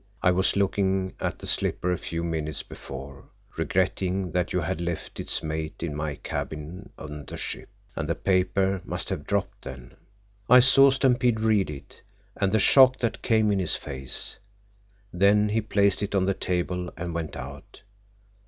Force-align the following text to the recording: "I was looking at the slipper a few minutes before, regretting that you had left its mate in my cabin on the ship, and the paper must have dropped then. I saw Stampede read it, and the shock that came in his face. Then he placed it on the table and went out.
"I 0.23 0.31
was 0.31 0.55
looking 0.55 1.13
at 1.19 1.37
the 1.37 1.45
slipper 1.45 1.91
a 1.91 1.97
few 1.99 2.23
minutes 2.23 2.63
before, 2.63 3.25
regretting 3.55 4.31
that 4.31 4.51
you 4.51 4.59
had 4.61 4.81
left 4.81 5.19
its 5.19 5.43
mate 5.43 5.83
in 5.83 5.95
my 5.95 6.15
cabin 6.15 6.89
on 6.97 7.25
the 7.25 7.37
ship, 7.37 7.69
and 7.95 8.09
the 8.09 8.15
paper 8.15 8.81
must 8.83 9.09
have 9.09 9.27
dropped 9.27 9.63
then. 9.65 9.93
I 10.49 10.59
saw 10.59 10.89
Stampede 10.89 11.39
read 11.39 11.69
it, 11.69 12.01
and 12.35 12.51
the 12.51 12.57
shock 12.57 12.97
that 12.97 13.21
came 13.21 13.51
in 13.51 13.59
his 13.59 13.75
face. 13.75 14.39
Then 15.13 15.49
he 15.49 15.61
placed 15.61 16.01
it 16.01 16.15
on 16.15 16.25
the 16.25 16.33
table 16.33 16.91
and 16.97 17.13
went 17.13 17.35
out. 17.35 17.83